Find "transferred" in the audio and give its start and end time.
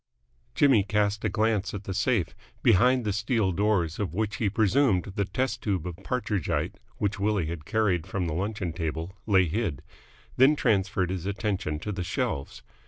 10.55-11.11